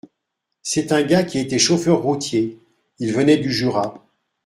[0.63, 2.57] C’est un gars qui était chauffeur routier.
[2.97, 4.03] Il venait du Jura.